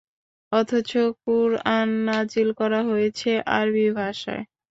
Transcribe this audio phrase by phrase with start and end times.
[0.51, 0.91] অথচ
[1.21, 4.43] কুরআন নাযিল করা হয়েছে আরবী ভাষায়।